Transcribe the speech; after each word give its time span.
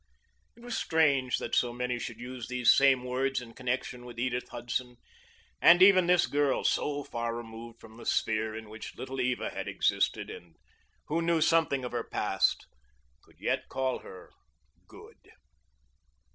It 0.57 0.61
was 0.63 0.75
strange 0.75 1.37
that 1.37 1.53
so 1.53 1.71
many 1.71 1.99
should 1.99 2.19
use 2.19 2.47
these 2.47 2.73
same 2.73 3.03
words 3.03 3.39
in 3.39 3.53
connection 3.53 4.03
with 4.03 4.17
Edith 4.17 4.49
Hudson, 4.49 4.97
and 5.61 5.79
even 5.83 6.07
this 6.07 6.25
girl, 6.25 6.63
so 6.63 7.03
far 7.03 7.35
removed 7.35 7.79
from 7.79 7.97
the 7.97 8.07
sphere 8.07 8.55
in 8.57 8.67
which 8.67 8.95
Little 8.97 9.21
Eva 9.21 9.51
had 9.51 9.67
existed 9.67 10.27
and 10.31 10.55
who 11.05 11.21
knew 11.21 11.39
something 11.39 11.85
of 11.85 11.91
her 11.91 12.03
past, 12.03 12.65
could 13.21 13.39
yet 13.39 13.69
call 13.69 13.99
her 13.99 14.31
"good." 14.87 15.19